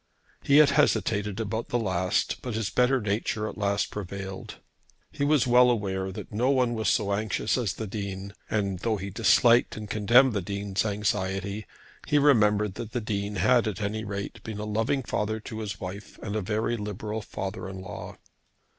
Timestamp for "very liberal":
16.41-17.21